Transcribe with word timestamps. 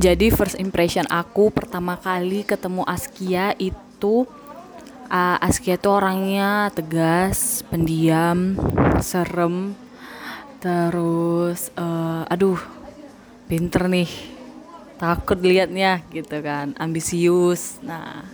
Jadi 0.00 0.32
first 0.32 0.56
impression 0.56 1.04
aku 1.12 1.52
pertama 1.52 1.92
kali 2.00 2.40
ketemu 2.40 2.88
Askia 2.88 3.52
itu 3.60 4.24
uh, 5.12 5.36
Askia 5.44 5.76
itu 5.76 5.92
orangnya 5.92 6.72
tegas, 6.72 7.60
pendiam, 7.68 8.56
serem, 9.04 9.76
terus 10.56 11.68
uh, 11.76 12.24
aduh 12.32 12.56
pinter 13.44 13.92
nih 13.92 14.08
takut 14.96 15.36
liatnya 15.36 16.00
gitu 16.08 16.40
kan 16.40 16.72
ambisius. 16.80 17.76
Nah 17.84 18.24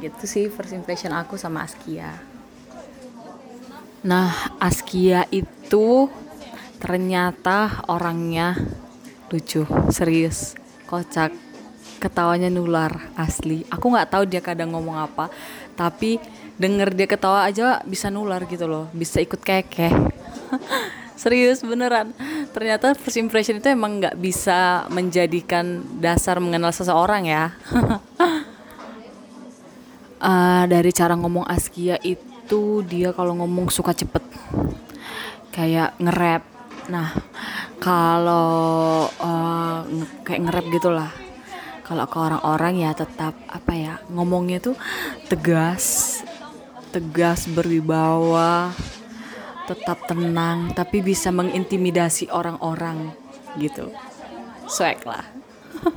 gitu 0.00 0.24
sih 0.24 0.48
first 0.48 0.72
impression 0.72 1.12
aku 1.12 1.36
sama 1.36 1.68
Askia. 1.68 2.24
Nah 4.00 4.32
Askia 4.56 5.28
itu 5.28 6.08
ternyata 6.80 7.84
orangnya 7.84 8.56
lucu 9.32 9.64
serius. 9.92 10.58
Kocak. 10.88 11.32
Ketawanya 12.02 12.52
nular 12.52 13.12
asli. 13.16 13.64
Aku 13.72 13.88
nggak 13.88 14.10
tahu 14.12 14.24
dia 14.28 14.44
kadang 14.44 14.76
ngomong 14.76 15.00
apa 15.00 15.32
tapi 15.74 16.22
denger 16.54 16.94
dia 16.94 17.06
ketawa 17.10 17.42
aja 17.46 17.82
bisa 17.82 18.08
nular 18.08 18.46
gitu 18.46 18.66
loh. 18.66 18.86
Bisa 18.94 19.18
ikut 19.18 19.42
kekeh. 19.42 19.90
Serius 21.14 21.62
beneran. 21.62 22.10
Ternyata 22.50 22.94
first 22.94 23.18
impression 23.18 23.58
itu 23.58 23.70
emang 23.70 24.02
nggak 24.02 24.18
bisa 24.18 24.86
menjadikan 24.90 25.82
dasar 25.98 26.38
mengenal 26.42 26.74
seseorang 26.74 27.26
ya. 27.26 27.54
Uh, 30.18 30.64
dari 30.72 30.90
cara 30.90 31.14
ngomong 31.14 31.46
Askia 31.46 31.98
itu 32.02 32.82
dia 32.86 33.14
kalau 33.14 33.38
ngomong 33.38 33.70
suka 33.70 33.94
cepet. 33.94 34.22
Kayak 35.54 35.94
nge-rap. 36.02 36.42
Nah 36.90 37.14
kalau 37.84 39.04
uh, 39.20 39.84
kayak 40.24 40.48
nge-rap 40.48 40.66
gitulah. 40.72 41.12
Kalau 41.84 42.08
ke 42.08 42.16
orang-orang 42.16 42.80
ya 42.80 42.96
tetap 42.96 43.36
apa 43.44 43.72
ya 43.76 43.94
ngomongnya 44.08 44.56
tuh 44.56 44.72
tegas 45.28 46.16
tegas 46.96 47.44
berwibawa 47.44 48.72
tetap 49.68 50.08
tenang 50.08 50.72
tapi 50.72 51.04
bisa 51.04 51.28
mengintimidasi 51.28 52.32
orang-orang 52.32 53.12
gitu. 53.60 53.92
Swag 54.64 55.04
lah. 55.04 55.28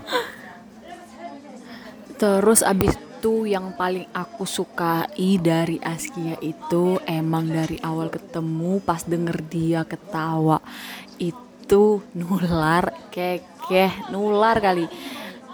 Terus 2.19 2.67
abis 2.67 2.99
itu 3.17 3.49
yang 3.49 3.73
paling 3.73 4.11
aku 4.11 4.45
sukai 4.45 5.39
dari 5.41 5.79
Askia 5.79 6.37
itu 6.43 6.99
emang 7.07 7.49
dari 7.49 7.79
awal 7.81 8.13
ketemu 8.13 8.77
pas 8.83 9.01
denger 9.07 9.37
dia 9.47 9.81
ketawa 9.87 10.61
itu 11.17 11.46
nular 12.15 12.95
kekeh 13.11 14.07
nular 14.13 14.61
kali. 14.63 14.87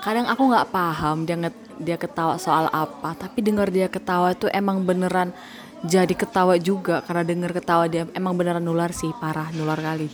Kadang 0.04 0.30
aku 0.30 0.52
nggak 0.52 0.70
paham 0.70 1.26
dia 1.26 1.38
dia 1.82 1.98
ketawa 1.98 2.38
soal 2.38 2.70
apa 2.70 3.18
tapi 3.18 3.42
dengar 3.42 3.74
dia 3.74 3.90
ketawa 3.90 4.38
itu 4.38 4.46
emang 4.54 4.86
beneran 4.86 5.34
jadi 5.82 6.14
ketawa 6.14 6.54
juga 6.62 7.02
karena 7.02 7.26
dengar 7.26 7.50
ketawa 7.50 7.90
dia 7.90 8.06
emang 8.14 8.38
beneran 8.38 8.62
nular 8.62 8.94
sih 8.94 9.10
parah 9.18 9.50
nular 9.56 9.80
kali. 9.82 10.12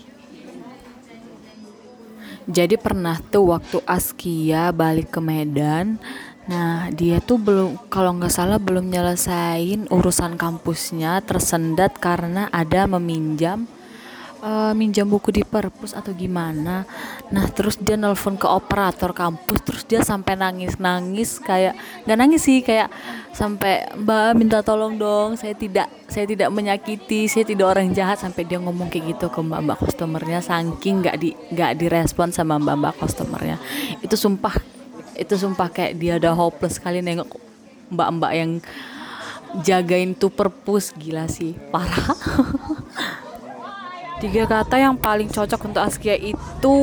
Jadi 2.49 2.81
pernah 2.81 3.19
tuh 3.29 3.53
waktu 3.53 3.77
Askia 3.85 4.73
balik 4.73 5.13
ke 5.13 5.21
Medan 5.21 6.01
Nah, 6.49 6.89
dia 6.89 7.21
tuh 7.21 7.37
belum, 7.37 7.77
kalau 7.93 8.17
nggak 8.17 8.33
salah 8.33 8.57
belum 8.57 8.89
nyelesain 8.89 9.85
urusan 9.85 10.33
kampusnya, 10.33 11.21
tersendat 11.21 12.01
karena 12.01 12.49
ada 12.49 12.89
meminjam 12.89 13.69
uh, 14.43 14.73
minjam 14.75 15.07
buku 15.07 15.31
di 15.31 15.43
perpus 15.43 15.95
atau 15.95 16.11
gimana? 16.15 16.83
Nah 17.29 17.45
terus 17.51 17.77
dia 17.79 17.95
nelpon 17.99 18.35
ke 18.35 18.47
operator 18.47 19.11
kampus 19.13 19.59
terus 19.63 19.83
dia 19.85 20.01
sampai 20.01 20.35
nangis 20.39 20.79
nangis 20.81 21.37
kayak 21.39 21.77
nggak 22.07 22.17
nangis 22.17 22.41
sih 22.43 22.63
kayak 22.63 22.89
sampai 23.35 23.87
mbak 23.95 24.35
minta 24.35 24.59
tolong 24.65 24.97
dong 24.97 25.37
saya 25.37 25.53
tidak 25.53 25.87
saya 26.09 26.25
tidak 26.25 26.49
menyakiti 26.49 27.29
saya 27.29 27.45
tidak 27.45 27.71
orang 27.71 27.93
jahat. 27.93 28.17
Sampai 28.19 28.47
dia 28.47 28.57
ngomong 28.57 28.89
kayak 28.89 29.15
gitu 29.15 29.27
ke 29.29 29.39
mbak 29.39 29.61
mbak 29.63 29.77
customernya 29.83 30.39
saking 30.41 31.05
nggak 31.05 31.15
di 31.19 31.29
nggak 31.53 31.71
direspon 31.77 32.33
sama 32.33 32.57
mbak 32.57 32.75
mbak 32.79 32.93
customernya. 32.97 33.61
Itu 34.01 34.17
sumpah 34.17 34.55
itu 35.19 35.35
sumpah 35.35 35.67
kayak 35.67 35.93
dia 35.99 36.15
udah 36.15 36.33
hopeless 36.33 36.79
kali 36.79 37.03
nengok 37.03 37.29
mbak 37.91 38.09
mbak 38.17 38.31
yang 38.33 38.51
jagain 39.61 40.17
tuh 40.17 40.31
perpus. 40.33 40.91
Gila 40.97 41.29
sih 41.29 41.53
parah 41.69 42.15
Tiga 44.19 44.43
kata 44.43 44.75
yang 44.75 44.99
paling 44.99 45.31
cocok 45.31 45.71
untuk 45.71 45.79
Askia 45.79 46.19
itu 46.19 46.75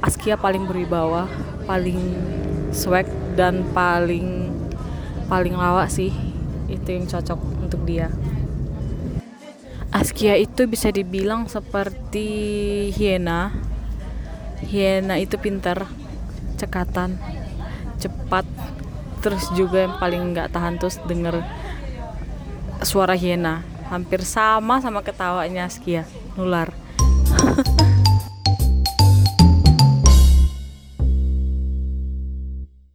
Askia 0.00 0.40
paling 0.40 0.64
berwibawa, 0.64 1.28
paling 1.68 2.00
swag 2.72 3.04
dan 3.36 3.68
paling 3.76 4.48
paling 5.28 5.60
lawak 5.60 5.92
sih. 5.92 6.08
Itu 6.72 6.88
yang 6.88 7.04
cocok 7.04 7.36
untuk 7.60 7.84
dia. 7.84 8.08
Askia 9.92 10.40
itu 10.40 10.64
bisa 10.64 10.88
dibilang 10.88 11.52
seperti 11.52 12.28
hiena. 12.96 13.52
Hiena 14.64 15.20
itu 15.20 15.36
pintar, 15.36 15.84
cekatan, 16.56 17.20
cepat, 18.00 18.48
terus 19.20 19.52
juga 19.52 19.84
yang 19.84 20.00
paling 20.00 20.32
nggak 20.32 20.48
tahan 20.48 20.80
terus 20.80 20.96
denger 21.04 21.44
suara 22.80 23.12
hiena 23.12 23.60
hampir 23.90 24.22
sama 24.22 24.78
sama 24.78 25.02
ketawanya 25.02 25.66
Askia 25.66 26.06
nular 26.38 26.70